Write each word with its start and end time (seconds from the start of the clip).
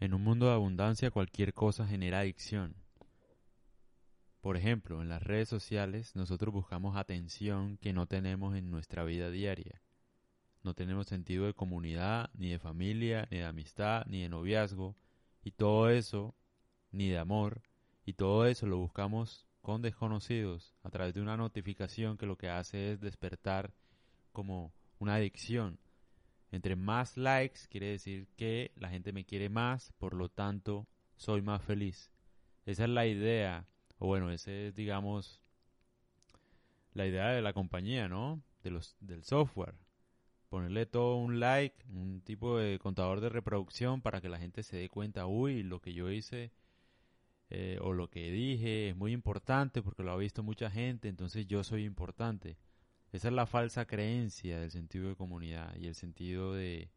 En 0.00 0.14
un 0.14 0.22
mundo 0.22 0.46
de 0.46 0.52
abundancia 0.52 1.10
cualquier 1.10 1.52
cosa 1.52 1.84
genera 1.84 2.20
adicción. 2.20 2.76
Por 4.40 4.56
ejemplo, 4.56 5.02
en 5.02 5.08
las 5.08 5.24
redes 5.24 5.48
sociales 5.48 6.14
nosotros 6.14 6.54
buscamos 6.54 6.96
atención 6.96 7.78
que 7.78 7.92
no 7.92 8.06
tenemos 8.06 8.56
en 8.56 8.70
nuestra 8.70 9.02
vida 9.02 9.28
diaria. 9.28 9.82
No 10.62 10.74
tenemos 10.74 11.08
sentido 11.08 11.46
de 11.46 11.54
comunidad, 11.54 12.30
ni 12.34 12.50
de 12.50 12.60
familia, 12.60 13.26
ni 13.32 13.38
de 13.38 13.44
amistad, 13.44 14.06
ni 14.06 14.22
de 14.22 14.28
noviazgo, 14.28 14.94
y 15.42 15.50
todo 15.50 15.90
eso, 15.90 16.36
ni 16.92 17.08
de 17.08 17.18
amor, 17.18 17.62
y 18.06 18.12
todo 18.12 18.46
eso 18.46 18.66
lo 18.68 18.78
buscamos 18.78 19.48
con 19.62 19.82
desconocidos 19.82 20.76
a 20.84 20.90
través 20.90 21.12
de 21.14 21.22
una 21.22 21.36
notificación 21.36 22.16
que 22.16 22.26
lo 22.26 22.38
que 22.38 22.50
hace 22.50 22.92
es 22.92 23.00
despertar 23.00 23.74
como 24.32 24.72
una 25.00 25.16
adicción. 25.16 25.80
Entre 26.50 26.76
más 26.76 27.16
likes 27.16 27.60
quiere 27.68 27.88
decir 27.88 28.28
que 28.36 28.72
la 28.76 28.88
gente 28.88 29.12
me 29.12 29.24
quiere 29.24 29.48
más, 29.48 29.92
por 29.98 30.14
lo 30.14 30.28
tanto 30.28 30.86
soy 31.16 31.42
más 31.42 31.62
feliz. 31.62 32.10
Esa 32.64 32.84
es 32.84 32.90
la 32.90 33.06
idea, 33.06 33.66
o 33.98 34.06
bueno, 34.06 34.30
esa 34.30 34.52
es 34.52 34.74
digamos 34.74 35.40
la 36.94 37.06
idea 37.06 37.28
de 37.28 37.42
la 37.42 37.52
compañía, 37.52 38.08
¿no? 38.08 38.42
De 38.62 38.70
los, 38.70 38.96
del 39.00 39.24
software. 39.24 39.74
Ponerle 40.48 40.86
todo 40.86 41.16
un 41.16 41.40
like, 41.40 41.76
un 41.90 42.22
tipo 42.22 42.58
de 42.58 42.78
contador 42.78 43.20
de 43.20 43.28
reproducción 43.28 44.00
para 44.00 44.20
que 44.20 44.28
la 44.30 44.38
gente 44.38 44.62
se 44.62 44.76
dé 44.76 44.88
cuenta, 44.88 45.26
uy, 45.26 45.62
lo 45.62 45.80
que 45.80 45.92
yo 45.92 46.10
hice 46.10 46.50
eh, 47.50 47.78
o 47.80 47.92
lo 47.92 48.10
que 48.10 48.30
dije 48.30 48.90
es 48.90 48.96
muy 48.96 49.12
importante 49.12 49.82
porque 49.82 50.02
lo 50.02 50.12
ha 50.12 50.16
visto 50.16 50.42
mucha 50.42 50.70
gente, 50.70 51.08
entonces 51.08 51.46
yo 51.46 51.64
soy 51.64 51.84
importante. 51.84 52.56
Esa 53.12 53.28
es 53.28 53.34
la 53.34 53.46
falsa 53.46 53.86
creencia 53.86 54.60
del 54.60 54.70
sentido 54.70 55.08
de 55.08 55.16
comunidad 55.16 55.74
y 55.76 55.86
el 55.86 55.94
sentido 55.94 56.52
de, 56.52 56.90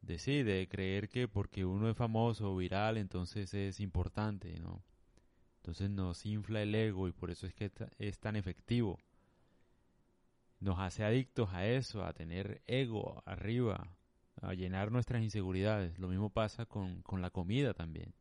de 0.00 0.18
sí, 0.18 0.42
de 0.42 0.68
creer 0.68 1.08
que 1.08 1.28
porque 1.28 1.64
uno 1.64 1.88
es 1.88 1.96
famoso 1.96 2.52
o 2.52 2.56
viral, 2.56 2.96
entonces 2.96 3.54
es 3.54 3.78
importante, 3.80 4.58
¿no? 4.58 4.82
Entonces 5.58 5.90
nos 5.90 6.26
infla 6.26 6.62
el 6.62 6.74
ego 6.74 7.06
y 7.06 7.12
por 7.12 7.30
eso 7.30 7.46
es 7.46 7.54
que 7.54 7.70
es 7.98 8.18
tan 8.18 8.34
efectivo. 8.34 8.98
Nos 10.58 10.80
hace 10.80 11.04
adictos 11.04 11.50
a 11.52 11.66
eso, 11.66 12.04
a 12.04 12.12
tener 12.12 12.62
ego 12.66 13.22
arriba, 13.24 13.96
a 14.40 14.54
llenar 14.54 14.90
nuestras 14.90 15.22
inseguridades. 15.22 15.98
Lo 16.00 16.08
mismo 16.08 16.30
pasa 16.30 16.66
con, 16.66 17.02
con 17.02 17.22
la 17.22 17.30
comida 17.30 17.74
también. 17.74 18.12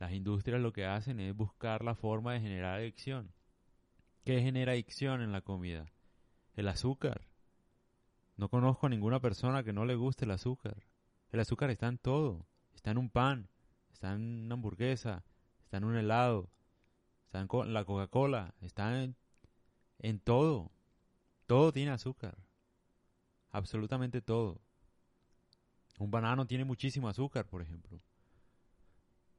Las 0.00 0.12
industrias 0.12 0.60
lo 0.60 0.72
que 0.72 0.86
hacen 0.86 1.20
es 1.20 1.36
buscar 1.36 1.84
la 1.84 1.94
forma 1.94 2.32
de 2.32 2.40
generar 2.40 2.80
adicción. 2.80 3.32
¿Qué 4.24 4.42
genera 4.42 4.72
adicción 4.72 5.22
en 5.22 5.30
la 5.30 5.40
comida? 5.40 5.86
El 6.56 6.68
azúcar. 6.68 7.28
No 8.36 8.48
conozco 8.48 8.86
a 8.86 8.90
ninguna 8.90 9.20
persona 9.20 9.62
que 9.62 9.72
no 9.72 9.84
le 9.84 9.94
guste 9.94 10.24
el 10.24 10.32
azúcar. 10.32 10.84
El 11.30 11.40
azúcar 11.40 11.70
está 11.70 11.86
en 11.86 11.98
todo. 11.98 12.46
Está 12.74 12.90
en 12.90 12.98
un 12.98 13.10
pan, 13.10 13.48
está 13.92 14.12
en 14.12 14.44
una 14.44 14.54
hamburguesa, 14.54 15.24
está 15.62 15.78
en 15.78 15.84
un 15.84 15.96
helado, 15.96 16.50
está 17.24 17.40
en 17.40 17.72
la 17.72 17.84
Coca-Cola, 17.84 18.54
está 18.60 19.02
en, 19.02 19.16
en 19.98 20.20
todo. 20.20 20.70
Todo 21.46 21.72
tiene 21.72 21.90
azúcar. 21.90 22.36
Absolutamente 23.50 24.20
todo. 24.20 24.60
Un 25.98 26.10
banano 26.10 26.46
tiene 26.46 26.64
muchísimo 26.64 27.08
azúcar, 27.08 27.46
por 27.46 27.62
ejemplo. 27.62 28.00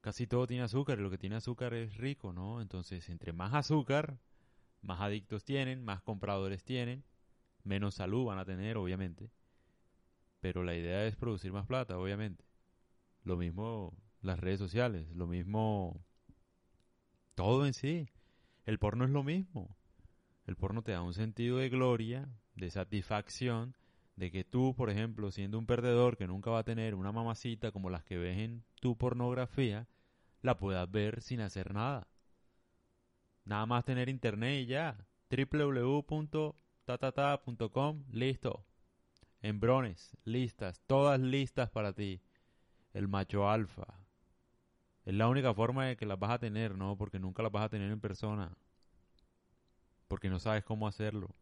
Casi 0.02 0.26
todo 0.28 0.48
tiene 0.48 0.64
azúcar 0.64 1.00
y 1.00 1.04
lo 1.04 1.10
que 1.10 1.18
tiene 1.18 1.36
azúcar 1.36 1.74
es 1.74 1.98
rico, 1.98 2.34
¿no? 2.34 2.62
Entonces, 2.62 3.10
entre 3.10 3.34
más 3.34 3.54
azúcar, 3.54 4.18
más 4.82 5.02
adictos 5.02 5.44
tienen, 5.44 5.84
más 5.84 6.02
compradores 6.02 6.64
tienen, 6.64 7.04
menos 7.64 7.96
salud 7.96 8.26
van 8.26 8.40
a 8.40 8.46
tener, 8.46 8.78
obviamente. 8.78 9.30
Pero 10.40 10.64
la 10.64 10.76
idea 10.76 11.06
es 11.06 11.16
producir 11.16 11.52
más 11.52 11.66
plata, 11.66 11.98
obviamente. 11.98 12.46
Lo 13.24 13.38
mismo 13.38 13.94
las 14.22 14.40
redes 14.40 14.60
sociales, 14.60 15.08
lo 15.12 15.28
mismo 15.28 16.04
todo 17.36 17.66
en 17.66 17.74
sí. 17.74 18.10
El 18.66 18.80
porno 18.80 19.06
es 19.06 19.12
lo 19.12 19.24
mismo. 19.24 19.76
El 20.46 20.56
porno 20.56 20.82
te 20.82 20.92
da 20.92 21.02
un 21.02 21.14
sentido 21.14 21.58
de 21.58 21.70
gloria, 21.70 22.30
de 22.56 22.70
satisfacción, 22.72 23.76
de 24.16 24.32
que 24.32 24.44
tú, 24.44 24.74
por 24.76 24.90
ejemplo, 24.90 25.32
siendo 25.32 25.60
un 25.60 25.68
perdedor 25.68 26.18
que 26.18 26.28
nunca 26.28 26.50
va 26.50 26.60
a 26.60 26.64
tener 26.64 26.96
una 26.96 27.12
mamacita 27.12 27.72
como 27.72 27.90
las 27.90 28.04
que 28.04 28.18
ves 28.18 28.40
en 28.40 28.64
tu 28.82 28.98
pornografía, 28.98 29.88
la 30.42 30.58
puedas 30.58 30.90
ver 30.90 31.22
sin 31.22 31.42
hacer 31.42 31.74
nada. 31.74 32.08
Nada 33.48 33.66
más 33.66 33.84
tener 33.86 34.10
internet 34.10 34.64
y 34.64 34.66
ya. 34.66 34.98
www.tatata.com, 35.30 38.04
listo. 38.12 38.66
Embrones, 39.42 40.18
listas, 40.26 40.82
todas 40.86 41.18
listas 41.18 41.70
para 41.70 41.94
ti. 41.94 42.22
El 42.92 43.08
macho 43.08 43.50
alfa. 43.50 43.86
Es 45.06 45.14
la 45.14 45.30
única 45.30 45.54
forma 45.54 45.86
de 45.86 45.96
que 45.96 46.06
las 46.06 46.20
vas 46.20 46.32
a 46.32 46.40
tener, 46.40 46.76
¿no? 46.76 46.98
Porque 46.98 47.20
nunca 47.20 47.42
las 47.42 47.54
vas 47.54 47.64
a 47.64 47.70
tener 47.70 47.90
en 47.90 48.02
persona. 48.02 48.58
Porque 50.10 50.30
no 50.30 50.40
sabes 50.40 50.66
cómo 50.66 50.86
hacerlo. 50.86 51.34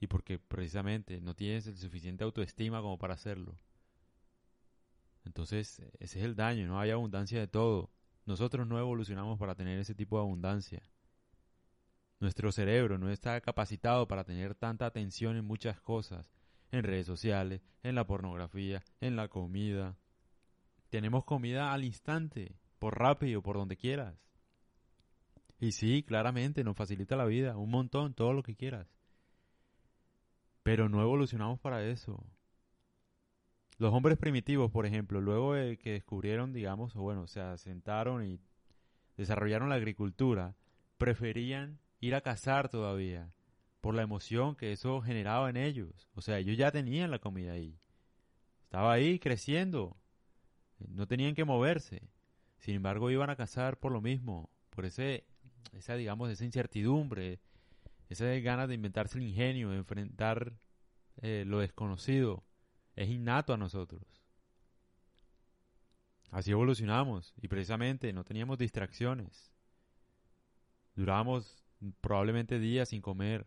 Y 0.00 0.08
porque 0.08 0.40
precisamente 0.40 1.20
no 1.20 1.36
tienes 1.36 1.68
el 1.68 1.78
suficiente 1.78 2.24
autoestima 2.24 2.80
como 2.80 2.98
para 2.98 3.14
hacerlo. 3.14 3.56
Entonces, 5.24 5.78
ese 6.00 6.18
es 6.18 6.24
el 6.24 6.34
daño, 6.34 6.66
no 6.66 6.80
hay 6.80 6.90
abundancia 6.90 7.38
de 7.38 7.46
todo. 7.46 7.92
Nosotros 8.24 8.66
no 8.66 8.80
evolucionamos 8.80 9.38
para 9.38 9.54
tener 9.54 9.78
ese 9.78 9.94
tipo 9.94 10.16
de 10.16 10.22
abundancia. 10.22 10.82
Nuestro 12.18 12.50
cerebro 12.50 12.98
no 12.98 13.10
está 13.10 13.40
capacitado 13.40 14.08
para 14.08 14.24
tener 14.24 14.54
tanta 14.54 14.86
atención 14.86 15.36
en 15.36 15.44
muchas 15.44 15.80
cosas, 15.80 16.30
en 16.70 16.82
redes 16.82 17.06
sociales, 17.06 17.60
en 17.82 17.94
la 17.94 18.06
pornografía, 18.06 18.82
en 19.00 19.16
la 19.16 19.28
comida. 19.28 19.96
Tenemos 20.88 21.24
comida 21.24 21.72
al 21.72 21.84
instante, 21.84 22.56
por 22.78 22.98
rápido, 22.98 23.42
por 23.42 23.56
donde 23.56 23.76
quieras. 23.76 24.14
Y 25.58 25.72
sí, 25.72 26.02
claramente 26.02 26.64
nos 26.64 26.76
facilita 26.76 27.16
la 27.16 27.26
vida, 27.26 27.56
un 27.56 27.70
montón, 27.70 28.14
todo 28.14 28.32
lo 28.32 28.42
que 28.42 28.56
quieras. 28.56 28.88
Pero 30.62 30.88
no 30.88 31.02
evolucionamos 31.02 31.60
para 31.60 31.84
eso. 31.84 32.24
Los 33.78 33.92
hombres 33.92 34.16
primitivos, 34.16 34.70
por 34.70 34.86
ejemplo, 34.86 35.20
luego 35.20 35.52
de 35.52 35.76
que 35.76 35.92
descubrieron, 35.92 36.54
digamos, 36.54 36.96
o 36.96 37.02
bueno, 37.02 37.26
se 37.26 37.40
asentaron 37.40 38.26
y 38.26 38.40
desarrollaron 39.18 39.68
la 39.68 39.74
agricultura, 39.74 40.54
preferían 40.96 41.78
ir 42.00 42.14
a 42.14 42.20
cazar 42.20 42.68
todavía, 42.68 43.32
por 43.80 43.94
la 43.94 44.02
emoción 44.02 44.56
que 44.56 44.72
eso 44.72 45.00
generaba 45.00 45.50
en 45.50 45.56
ellos. 45.56 46.08
O 46.14 46.20
sea, 46.20 46.38
ellos 46.38 46.56
ya 46.56 46.70
tenían 46.72 47.10
la 47.10 47.18
comida 47.18 47.52
ahí. 47.52 47.78
Estaba 48.64 48.92
ahí 48.92 49.18
creciendo. 49.18 49.96
No 50.78 51.06
tenían 51.06 51.34
que 51.34 51.44
moverse. 51.44 52.02
Sin 52.58 52.74
embargo, 52.74 53.10
iban 53.10 53.30
a 53.30 53.36
cazar 53.36 53.78
por 53.78 53.92
lo 53.92 54.00
mismo, 54.00 54.50
por 54.70 54.86
ese, 54.86 55.24
esa, 55.72 55.94
digamos, 55.94 56.30
esa 56.30 56.44
incertidumbre, 56.44 57.40
esas 58.08 58.42
ganas 58.42 58.68
de 58.68 58.74
inventarse 58.74 59.18
el 59.18 59.24
ingenio, 59.24 59.70
de 59.70 59.78
enfrentar 59.78 60.52
eh, 61.22 61.44
lo 61.46 61.60
desconocido 61.60 62.44
es 62.96 63.10
innato 63.10 63.52
a 63.52 63.56
nosotros. 63.56 64.02
Así 66.30 66.50
evolucionamos 66.50 67.34
y 67.40 67.48
precisamente 67.48 68.12
no 68.12 68.24
teníamos 68.24 68.58
distracciones. 68.58 69.52
Durábamos 70.94 71.62
probablemente 72.00 72.58
días 72.58 72.90
sin 72.90 73.02
comer, 73.02 73.46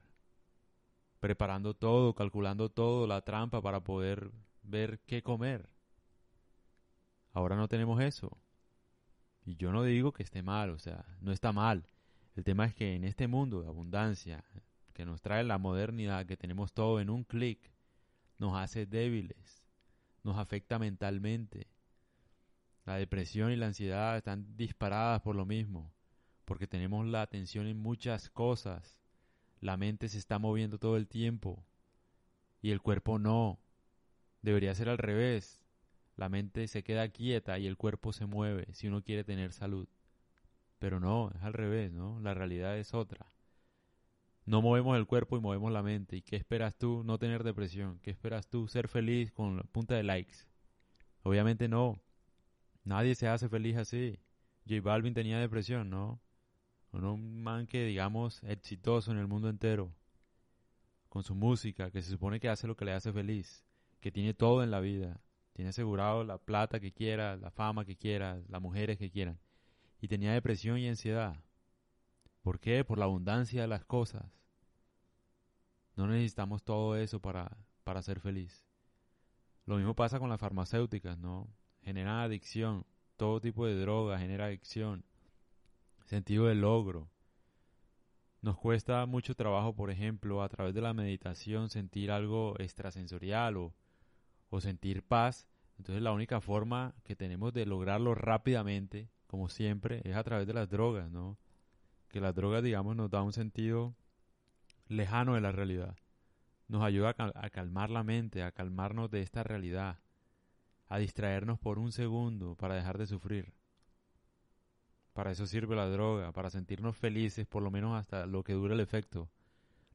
preparando 1.20 1.74
todo, 1.74 2.16
calculando 2.16 2.70
todo, 2.70 3.08
la 3.08 3.22
trampa 3.22 3.62
para 3.62 3.84
poder 3.84 4.32
ver 4.64 5.00
qué 5.06 5.22
comer. 5.22 5.70
Ahora 7.32 7.56
no 7.56 7.68
tenemos 7.68 8.02
eso. 8.02 8.38
Y 9.46 9.56
yo 9.56 9.72
no 9.72 9.84
digo 9.84 10.12
que 10.12 10.24
esté 10.24 10.44
mal, 10.44 10.70
o 10.70 10.80
sea, 10.80 11.06
no 11.22 11.32
está 11.32 11.52
mal. 11.52 11.88
El 12.36 12.44
tema 12.44 12.66
es 12.66 12.74
que 12.74 12.96
en 12.96 13.04
este 13.04 13.28
mundo 13.28 13.62
de 13.62 13.68
abundancia, 13.68 14.44
que 14.94 15.06
nos 15.06 15.22
trae 15.22 15.44
la 15.44 15.58
modernidad, 15.58 16.26
que 16.26 16.38
tenemos 16.38 16.74
todo 16.74 17.00
en 17.00 17.10
un 17.10 17.24
clic, 17.24 17.72
nos 18.38 18.56
hace 18.58 18.86
débiles, 18.86 19.64
nos 20.24 20.38
afecta 20.38 20.80
mentalmente. 20.80 21.68
La 22.86 22.96
depresión 22.96 23.52
y 23.52 23.56
la 23.56 23.68
ansiedad 23.68 24.18
están 24.18 24.56
disparadas 24.56 25.22
por 25.22 25.36
lo 25.36 25.46
mismo, 25.46 25.92
porque 26.50 26.66
tenemos 26.66 27.06
la 27.06 27.22
atención 27.22 27.68
en 27.68 27.78
muchas 27.78 28.32
cosas. 28.32 29.00
La 29.62 29.78
mente 29.78 30.10
se 30.10 30.18
está 30.18 30.40
moviendo 30.40 30.80
todo 30.80 30.98
el 30.98 31.08
tiempo 31.08 31.64
y 32.60 32.72
el 32.72 32.82
cuerpo 32.82 33.20
no. 33.20 33.60
Debería 34.42 34.74
ser 34.74 34.90
al 34.90 34.98
revés. 34.98 35.62
La 36.16 36.28
mente 36.28 36.68
se 36.68 36.84
queda 36.84 37.08
quieta 37.10 37.60
y 37.60 37.68
el 37.68 37.78
cuerpo 37.78 38.14
se 38.14 38.26
mueve 38.26 38.66
si 38.74 38.88
uno 38.88 39.04
quiere 39.04 39.24
tener 39.24 39.54
salud. 39.54 39.88
Pero 40.80 41.00
no, 41.00 41.30
es 41.36 41.44
al 41.44 41.54
revés, 41.54 41.92
¿no? 41.92 42.20
La 42.20 42.34
realidad 42.34 42.80
es 42.80 42.96
otra. 42.96 43.28
No 44.46 44.64
movemos 44.64 44.98
el 44.98 45.06
cuerpo 45.06 45.38
y 45.38 45.42
movemos 45.42 45.72
la 45.72 45.84
mente. 45.84 46.16
¿Y 46.16 46.24
qué 46.24 46.36
esperas 46.36 46.76
tú? 46.80 47.04
No 47.04 47.20
tener 47.20 47.44
depresión. 47.44 48.00
¿Qué 48.00 48.10
esperas 48.10 48.48
tú? 48.48 48.68
Ser 48.68 48.88
feliz 48.88 49.32
con 49.32 49.58
la 49.58 49.64
punta 49.66 49.94
de 49.94 50.02
likes. 50.02 50.48
Obviamente 51.22 51.68
no. 51.68 52.02
Nadie 52.86 53.14
se 53.14 53.28
hace 53.28 53.50
feliz 53.50 53.78
así. 53.78 54.18
J 54.68 54.82
Balvin 54.82 55.14
tenía 55.14 55.38
depresión, 55.38 55.92
¿no? 55.92 56.20
Un 56.92 57.44
man 57.44 57.68
que, 57.68 57.86
digamos, 57.86 58.44
exitoso 58.44 59.12
en 59.12 59.18
el 59.18 59.28
mundo 59.28 59.50
entero. 59.50 59.94
Con 61.08 61.24
su 61.24 61.36
música, 61.36 61.92
que 61.92 62.02
se 62.02 62.12
supone 62.12 62.40
que 62.40 62.50
hace 62.50 62.68
lo 62.68 62.76
que 62.76 62.86
le 62.86 62.94
hace 62.94 63.12
feliz. 63.12 63.64
Que 64.00 64.12
tiene 64.12 64.34
todo 64.34 64.64
en 64.64 64.72
la 64.72 64.80
vida. 64.80 65.22
tiene 65.54 65.70
asegurado 65.70 66.24
la 66.24 66.38
plata 66.38 66.80
que 66.80 66.94
quiera, 66.94 67.36
la 67.36 67.52
fama 67.52 67.86
que 67.86 67.98
quiera, 67.98 68.42
las 68.48 68.62
mujeres 68.62 68.98
que 68.98 69.12
quieran. 69.12 69.40
Y 70.02 70.08
tenía 70.08 70.34
depresión 70.34 70.78
y 70.78 70.88
ansiedad. 70.88 71.44
¿Por 72.42 72.60
qué? 72.60 72.86
Por 72.86 72.98
la 72.98 73.06
abundancia 73.06 73.62
de 73.62 73.68
las 73.68 73.84
cosas. 73.84 74.26
No 75.96 76.08
necesitamos 76.08 76.64
todo 76.64 76.96
eso 76.96 77.20
para, 77.20 77.58
para 77.84 78.02
ser 78.02 78.22
feliz. 78.22 78.66
Lo 79.66 79.76
mismo 79.76 79.94
pasa 79.94 80.18
con 80.18 80.30
las 80.30 80.40
farmacéuticas, 80.40 81.18
¿no? 81.18 81.48
Generan 81.84 82.20
adicción. 82.20 82.86
Todo 83.18 83.42
tipo 83.42 83.66
de 83.66 83.80
droga 83.80 84.18
genera 84.18 84.46
adicción. 84.46 85.04
Sentido 86.10 86.48
de 86.48 86.56
logro. 86.56 87.08
Nos 88.42 88.58
cuesta 88.58 89.06
mucho 89.06 89.36
trabajo, 89.36 89.76
por 89.76 89.92
ejemplo, 89.92 90.42
a 90.42 90.50
través 90.50 90.74
de 90.74 90.82
la 90.82 90.96
meditación 90.96 91.70
sentir 91.70 92.10
algo 92.10 92.56
extrasensorial 92.58 93.58
o, 93.58 93.76
o 94.50 94.60
sentir 94.60 95.04
paz. 95.04 95.48
Entonces 95.78 96.02
la 96.02 96.12
única 96.12 96.42
forma 96.42 96.96
que 97.04 97.16
tenemos 97.16 97.54
de 97.54 97.68
lograrlo 97.68 98.16
rápidamente, 98.16 99.08
como 99.28 99.50
siempre, 99.50 100.02
es 100.04 100.16
a 100.16 100.24
través 100.24 100.48
de 100.48 100.54
las 100.54 100.68
drogas, 100.68 101.12
¿no? 101.12 101.38
Que 102.08 102.20
las 102.20 102.34
drogas, 102.34 102.64
digamos, 102.64 102.96
nos 102.96 103.12
da 103.12 103.22
un 103.22 103.32
sentido 103.32 103.94
lejano 104.88 105.36
de 105.36 105.42
la 105.42 105.52
realidad. 105.52 105.96
Nos 106.68 106.82
ayuda 106.82 107.14
a, 107.20 107.50
calmar 107.52 107.92
la 107.92 108.04
mente, 108.04 108.42
a 108.42 108.52
calmarnos 108.52 109.12
de 109.12 109.22
esta 109.22 109.44
realidad, 109.44 110.00
a 110.88 110.98
distraernos 110.98 111.60
por 111.60 111.78
un 111.78 111.92
segundo 111.92 112.56
para 112.56 112.74
dejar 112.74 112.98
de 112.98 113.06
sufrir. 113.06 113.59
Para 115.20 115.32
eso 115.32 115.46
sirve 115.46 115.76
la 115.76 115.90
droga, 115.90 116.32
para 116.32 116.50
sentirnos 116.50 116.96
felices, 116.96 117.46
por 117.46 117.62
lo 117.62 117.70
menos 117.70 118.00
hasta 118.00 118.26
lo 118.26 118.42
que 118.42 118.54
dura 118.54 118.74
el 118.74 118.80
efecto. 118.80 119.30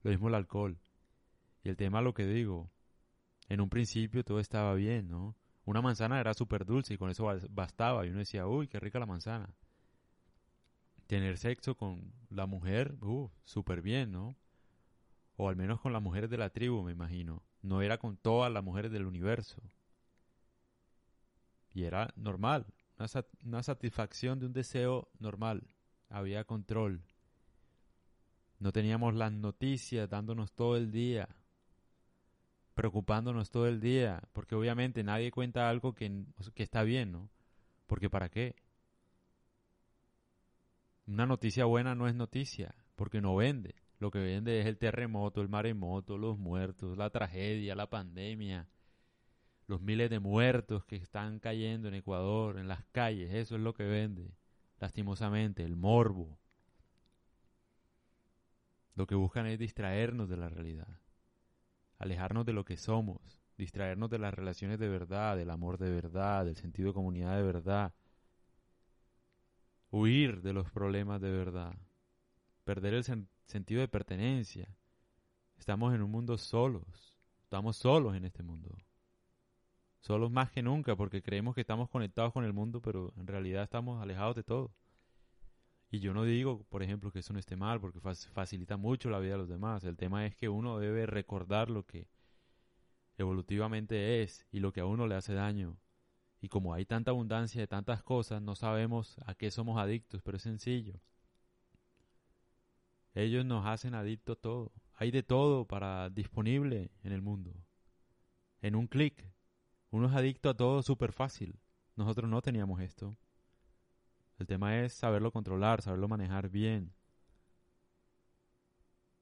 Lo 0.03 0.11
mismo 0.11 0.29
el 0.29 0.35
alcohol. 0.35 0.79
Y 1.63 1.71
el 1.71 1.79
tema, 1.79 2.03
lo 2.03 2.13
que 2.13 2.27
digo, 2.27 2.71
en 3.49 3.63
un 3.63 3.71
principio 3.71 4.23
todo 4.23 4.39
estaba 4.39 4.75
bien, 4.75 5.09
¿no? 5.09 5.35
Una 5.65 5.81
manzana 5.81 6.21
era 6.21 6.35
súper 6.35 6.67
dulce 6.67 6.93
y 6.93 6.99
con 6.99 7.09
eso 7.09 7.27
bastaba. 7.49 8.05
Y 8.05 8.11
uno 8.11 8.19
decía, 8.19 8.47
uy, 8.47 8.69
qué 8.69 8.79
rica 8.79 8.99
la 8.99 9.07
manzana. 9.07 9.49
Tener 11.07 11.39
sexo 11.39 11.75
con 11.75 12.13
la 12.29 12.45
mujer, 12.45 12.95
uh, 13.01 13.31
súper 13.45 13.81
bien, 13.81 14.13
¿no? 14.13 14.37
O 15.39 15.49
al 15.49 15.57
menos 15.57 15.81
con 15.81 15.95
las 15.95 16.03
mujeres 16.03 16.29
de 16.29 16.37
la 16.37 16.51
tribu, 16.51 16.83
me 16.83 16.93
imagino. 16.93 17.43
No 17.63 17.81
era 17.81 17.97
con 17.97 18.19
todas 18.19 18.53
las 18.53 18.63
mujeres 18.63 18.93
del 18.93 19.07
universo. 19.07 19.63
Y 21.73 21.85
era 21.85 22.13
normal, 22.15 22.67
una, 22.99 23.63
satisfacción 23.63 24.39
de 24.39 24.47
un 24.47 24.53
deseo 24.53 25.09
normal. 25.19 25.67
Había 26.09 26.45
control. 26.45 27.03
No 28.59 28.73
teníamos 28.73 29.15
las 29.15 29.33
noticias 29.33 30.09
dándonos 30.09 30.53
todo 30.53 30.77
el 30.77 30.91
día, 30.91 31.29
preocupándonos 32.75 33.51
todo 33.51 33.67
el 33.67 33.81
día, 33.81 34.23
porque 34.33 34.55
obviamente 34.55 35.03
nadie 35.03 35.31
cuenta 35.31 35.69
algo 35.69 35.95
que, 35.95 36.25
que 36.55 36.63
está 36.63 36.83
bien, 36.83 37.13
¿no? 37.13 37.31
Porque 37.87 38.09
¿para 38.09 38.29
qué? 38.29 38.55
Una 41.07 41.27
noticia 41.27 41.67
buena 41.67 41.95
no 41.95 42.09
es 42.09 42.15
noticia, 42.15 42.75
porque 42.95 43.21
no 43.21 43.37
vende. 43.37 43.75
Lo 43.99 44.11
que 44.11 44.19
vende 44.19 44.61
es 44.61 44.67
el 44.67 44.79
terremoto, 44.79 45.41
el 45.41 45.49
maremoto, 45.49 46.17
los 46.17 46.39
muertos, 46.39 46.97
la 46.97 47.11
tragedia, 47.11 47.75
la 47.75 47.91
pandemia, 47.91 48.69
los 49.67 49.81
miles 49.81 50.11
de 50.11 50.21
muertos 50.21 50.85
que 50.85 50.97
están 50.97 51.39
cayendo 51.39 51.89
en 51.89 51.95
Ecuador, 51.95 52.59
en 52.59 52.69
las 52.69 52.85
calles, 52.87 53.33
eso 53.33 53.57
es 53.57 53.63
lo 53.63 53.75
que 53.75 53.85
vende, 53.85 54.31
lastimosamente, 54.79 55.65
el 55.65 55.77
morbo. 55.77 56.39
Lo 58.95 59.07
que 59.07 59.15
buscan 59.15 59.47
es 59.47 59.59
distraernos 59.59 60.29
de 60.29 60.37
la 60.37 60.49
realidad, 60.49 61.01
alejarnos 61.99 62.45
de 62.45 62.53
lo 62.53 62.65
que 62.65 62.77
somos, 62.77 63.43
distraernos 63.57 64.11
de 64.11 64.19
las 64.19 64.35
relaciones 64.35 64.79
de 64.79 64.89
verdad, 64.89 65.37
del 65.37 65.51
amor 65.51 65.79
de 65.79 65.91
verdad, 65.91 66.45
del 66.45 66.57
sentido 66.57 66.89
de 66.89 66.95
comunidad 66.95 67.37
de 67.37 67.43
verdad, 67.43 67.95
huir 69.91 70.43
de 70.43 70.53
los 70.53 70.71
problemas 70.71 71.21
de 71.21 71.31
verdad, 71.31 71.75
perder 72.65 72.95
el 72.95 73.05
sentido 73.47 73.81
de 73.81 73.89
pertenencia. 73.89 74.69
Estamos 75.57 75.95
en 75.95 76.03
un 76.03 76.11
mundo 76.11 76.37
solos, 76.37 77.17
estamos 77.43 77.77
solos 77.77 78.15
en 78.15 78.25
este 78.25 78.43
mundo 78.43 78.77
solos 80.05 80.31
más 80.31 80.51
que 80.51 80.63
nunca 80.63 80.97
porque 80.97 81.23
creemos 81.23 81.55
que 81.55 81.63
estamos 81.63 81.89
conectados 81.89 82.35
con 82.35 82.45
el 82.45 82.53
mundo, 82.53 82.83
pero 82.83 83.15
en 83.17 83.27
realidad 83.27 83.63
estamos 83.63 84.03
alejados 84.03 84.37
de 84.37 84.43
todo. 84.43 84.71
Y 85.91 86.01
yo 86.01 86.13
no 86.13 86.25
digo, 86.25 86.65
por 86.69 86.83
ejemplo, 86.83 87.11
que 87.11 87.21
eso 87.21 87.33
no 87.33 87.39
esté 87.39 87.57
mal 87.57 87.81
porque 87.81 88.01
facilita 88.01 88.77
mucho 88.77 89.09
la 89.09 89.19
vida 89.19 89.33
de 89.33 89.39
los 89.39 89.49
demás. 89.49 89.83
El 89.85 89.97
tema 89.97 90.27
es 90.27 90.37
que 90.37 90.51
uno 90.51 90.79
debe 90.79 91.07
recordar 91.07 91.71
lo 91.71 91.87
que 91.87 92.07
evolutivamente 93.17 94.23
es 94.23 94.47
y 94.53 94.61
lo 94.61 94.73
que 94.73 94.81
a 94.81 94.87
uno 94.87 95.07
le 95.07 95.15
hace 95.15 95.33
daño. 95.33 95.79
Y 96.43 96.49
como 96.49 96.75
hay 96.75 96.85
tanta 96.85 97.11
abundancia 97.11 97.63
de 97.63 97.67
tantas 97.67 98.03
cosas, 98.03 98.43
no 98.43 98.57
sabemos 98.57 99.17
a 99.25 99.35
qué 99.35 99.51
somos 99.51 99.79
adictos, 99.79 100.21
pero 100.21 100.37
es 100.37 100.43
sencillo. 100.43 101.01
Ellos 103.15 103.47
nos 103.47 103.65
hacen 103.65 103.95
adictos 103.95 104.39
todo. 104.39 104.71
Hay 104.93 105.11
de 105.11 105.23
todo 105.23 105.67
para 105.67 106.11
disponible 106.11 106.91
en 107.05 107.13
el 107.13 107.23
mundo. 107.23 107.55
En 108.61 108.75
un 108.75 108.87
clic 108.87 109.34
uno 109.95 110.09
es 110.09 110.15
adicto 110.17 110.51
a 110.51 110.55
todo 110.55 110.83
súper 110.83 111.13
fácil. 111.13 111.57
Nosotros 111.95 112.29
no 112.29 112.43
teníamos 112.43 112.81
esto. 112.81 113.17
El 114.41 114.49
tema 114.49 114.81
es 114.81 114.93
saberlo 114.93 115.31
controlar, 115.31 115.83
saberlo 115.83 116.09
manejar 116.09 116.49
bien. 116.49 116.93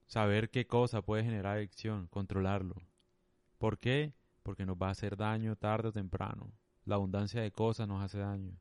Saber 0.07 0.49
qué 0.49 0.65
cosa 0.65 1.03
puede 1.03 1.23
generar 1.23 1.57
adicción, 1.57 2.07
controlarlo. 2.07 2.75
¿Por 3.59 3.77
qué? 3.77 4.15
Porque 4.41 4.65
nos 4.65 4.75
va 4.75 4.87
a 4.87 4.91
hacer 4.93 5.15
daño 5.15 5.55
tarde 5.55 5.89
o 5.89 5.93
temprano. 5.93 6.51
La 6.85 6.95
abundancia 6.95 7.39
de 7.39 7.51
cosas 7.51 7.87
nos 7.87 8.03
hace 8.03 8.17
daño. 8.17 8.57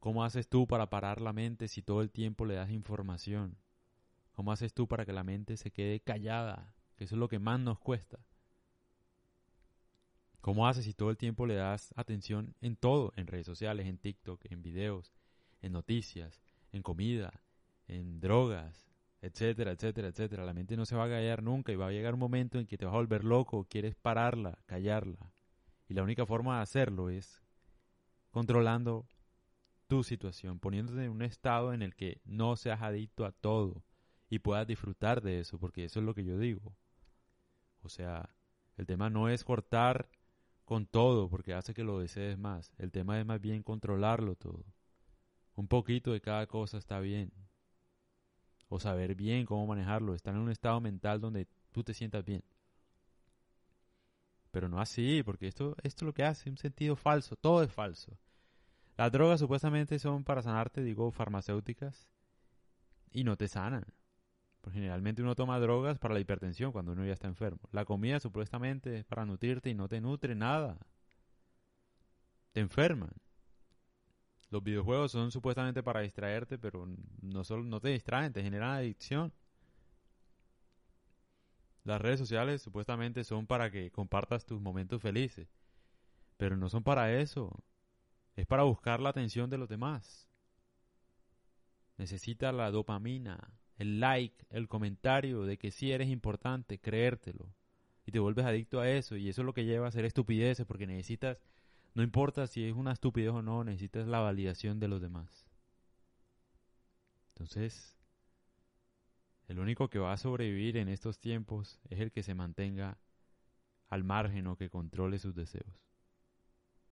¿Cómo 0.00 0.24
haces 0.24 0.50
tú 0.50 0.66
para 0.66 0.90
parar 0.90 1.22
la 1.22 1.32
mente 1.32 1.66
si 1.66 1.80
todo 1.80 2.02
el 2.02 2.10
tiempo 2.10 2.44
le 2.44 2.56
das 2.56 2.70
información? 2.70 3.56
¿Cómo 4.32 4.52
haces 4.52 4.74
tú 4.74 4.86
para 4.86 5.06
que 5.06 5.14
la 5.14 5.24
mente 5.24 5.56
se 5.56 5.70
quede 5.70 6.00
callada? 6.00 6.74
Que 6.94 7.04
eso 7.04 7.14
es 7.14 7.18
lo 7.18 7.28
que 7.28 7.38
más 7.38 7.58
nos 7.58 7.78
cuesta. 7.78 8.18
¿Cómo 10.42 10.66
haces 10.66 10.84
si 10.84 10.92
todo 10.92 11.08
el 11.08 11.16
tiempo 11.16 11.46
le 11.46 11.54
das 11.54 11.94
atención 11.96 12.56
en 12.60 12.74
todo, 12.74 13.12
en 13.14 13.28
redes 13.28 13.46
sociales, 13.46 13.86
en 13.86 13.96
TikTok, 13.96 14.44
en 14.50 14.60
videos, 14.60 15.12
en 15.60 15.70
noticias, 15.70 16.42
en 16.72 16.82
comida, 16.82 17.32
en 17.86 18.18
drogas, 18.18 18.88
etcétera, 19.20 19.70
etcétera, 19.70 20.08
etcétera? 20.08 20.44
La 20.44 20.52
mente 20.52 20.76
no 20.76 20.84
se 20.84 20.96
va 20.96 21.04
a 21.04 21.08
callar 21.08 21.44
nunca 21.44 21.70
y 21.70 21.76
va 21.76 21.86
a 21.86 21.92
llegar 21.92 22.14
un 22.14 22.20
momento 22.20 22.58
en 22.58 22.66
que 22.66 22.76
te 22.76 22.84
vas 22.84 22.92
a 22.92 22.98
volver 22.98 23.22
loco, 23.22 23.68
quieres 23.70 23.94
pararla, 23.94 24.58
callarla. 24.66 25.32
Y 25.88 25.94
la 25.94 26.02
única 26.02 26.26
forma 26.26 26.56
de 26.56 26.62
hacerlo 26.62 27.08
es 27.08 27.40
controlando 28.32 29.06
tu 29.86 30.02
situación, 30.02 30.58
poniéndote 30.58 31.04
en 31.04 31.12
un 31.12 31.22
estado 31.22 31.72
en 31.72 31.82
el 31.82 31.94
que 31.94 32.20
no 32.24 32.56
seas 32.56 32.82
adicto 32.82 33.26
a 33.26 33.30
todo 33.30 33.84
y 34.28 34.40
puedas 34.40 34.66
disfrutar 34.66 35.22
de 35.22 35.38
eso, 35.38 35.60
porque 35.60 35.84
eso 35.84 36.00
es 36.00 36.04
lo 36.04 36.14
que 36.14 36.24
yo 36.24 36.36
digo. 36.36 36.74
O 37.82 37.88
sea, 37.88 38.34
el 38.76 38.86
tema 38.86 39.08
no 39.08 39.28
es 39.28 39.44
cortar 39.44 40.08
con 40.72 40.86
todo, 40.86 41.28
porque 41.28 41.52
hace 41.52 41.74
que 41.74 41.84
lo 41.84 41.98
desees 41.98 42.38
más. 42.38 42.72
El 42.78 42.90
tema 42.92 43.20
es 43.20 43.26
más 43.26 43.38
bien 43.38 43.62
controlarlo 43.62 44.36
todo. 44.36 44.64
Un 45.54 45.68
poquito 45.68 46.12
de 46.12 46.22
cada 46.22 46.46
cosa 46.46 46.78
está 46.78 46.98
bien. 46.98 47.30
O 48.70 48.80
saber 48.80 49.14
bien 49.14 49.44
cómo 49.44 49.66
manejarlo, 49.66 50.14
estar 50.14 50.34
en 50.34 50.40
un 50.40 50.50
estado 50.50 50.80
mental 50.80 51.20
donde 51.20 51.46
tú 51.72 51.84
te 51.84 51.92
sientas 51.92 52.24
bien. 52.24 52.42
Pero 54.50 54.70
no 54.70 54.80
así, 54.80 55.22
porque 55.22 55.46
esto, 55.46 55.76
esto 55.82 56.04
es 56.04 56.06
lo 56.06 56.14
que 56.14 56.24
hace, 56.24 56.48
un 56.48 56.56
sentido 56.56 56.96
falso, 56.96 57.36
todo 57.36 57.62
es 57.62 57.70
falso. 57.70 58.16
Las 58.96 59.12
drogas 59.12 59.40
supuestamente 59.40 59.98
son 59.98 60.24
para 60.24 60.40
sanarte, 60.40 60.82
digo, 60.82 61.10
farmacéuticas, 61.10 62.08
y 63.10 63.24
no 63.24 63.36
te 63.36 63.46
sanan. 63.46 63.84
Porque 64.62 64.78
generalmente 64.78 65.22
uno 65.22 65.34
toma 65.34 65.58
drogas 65.58 65.98
para 65.98 66.14
la 66.14 66.20
hipertensión 66.20 66.72
cuando 66.72 66.92
uno 66.92 67.04
ya 67.04 67.12
está 67.12 67.26
enfermo. 67.28 67.60
La 67.72 67.84
comida 67.84 68.20
supuestamente 68.20 69.00
es 69.00 69.04
para 69.04 69.26
nutrirte 69.26 69.68
y 69.68 69.74
no 69.74 69.88
te 69.88 70.00
nutre 70.00 70.34
nada. 70.34 70.78
Te 72.52 72.60
enferman. 72.60 73.12
Los 74.50 74.62
videojuegos 74.62 75.10
son 75.10 75.32
supuestamente 75.32 75.82
para 75.82 76.00
distraerte, 76.00 76.58
pero 76.58 76.88
no 77.20 77.42
solo 77.42 77.64
no 77.64 77.80
te 77.80 77.88
distraen, 77.88 78.32
te 78.32 78.42
generan 78.42 78.70
adicción. 78.70 79.32
Las 81.84 82.00
redes 82.00 82.20
sociales 82.20 82.62
supuestamente 82.62 83.24
son 83.24 83.46
para 83.46 83.70
que 83.70 83.90
compartas 83.90 84.46
tus 84.46 84.60
momentos 84.60 85.02
felices, 85.02 85.48
pero 86.36 86.56
no 86.56 86.68
son 86.68 86.84
para 86.84 87.12
eso. 87.18 87.64
Es 88.36 88.46
para 88.46 88.62
buscar 88.62 89.00
la 89.00 89.08
atención 89.08 89.50
de 89.50 89.58
los 89.58 89.68
demás. 89.68 90.28
Necesita 91.96 92.52
la 92.52 92.70
dopamina, 92.70 93.52
el 93.82 93.98
like, 93.98 94.46
el 94.50 94.68
comentario 94.68 95.42
de 95.42 95.58
que 95.58 95.72
sí 95.72 95.90
eres 95.90 96.08
importante, 96.08 96.78
creértelo. 96.78 97.52
Y 98.06 98.12
te 98.12 98.20
vuelves 98.20 98.46
adicto 98.46 98.80
a 98.80 98.88
eso 98.88 99.16
y 99.16 99.28
eso 99.28 99.42
es 99.42 99.46
lo 99.46 99.54
que 99.54 99.64
lleva 99.64 99.86
a 99.86 99.88
hacer 99.88 100.04
estupideces 100.04 100.66
porque 100.66 100.86
necesitas, 100.86 101.38
no 101.94 102.02
importa 102.04 102.46
si 102.46 102.64
es 102.64 102.74
una 102.74 102.92
estupidez 102.92 103.30
o 103.30 103.42
no, 103.42 103.64
necesitas 103.64 104.06
la 104.06 104.20
validación 104.20 104.78
de 104.78 104.88
los 104.88 105.00
demás. 105.00 105.46
Entonces, 107.30 107.96
el 109.48 109.58
único 109.58 109.90
que 109.90 109.98
va 109.98 110.12
a 110.12 110.16
sobrevivir 110.16 110.76
en 110.76 110.88
estos 110.88 111.18
tiempos 111.18 111.80
es 111.90 111.98
el 111.98 112.12
que 112.12 112.22
se 112.22 112.34
mantenga 112.34 112.98
al 113.88 114.04
margen 114.04 114.46
o 114.46 114.56
que 114.56 114.70
controle 114.70 115.18
sus 115.18 115.34
deseos. 115.34 115.91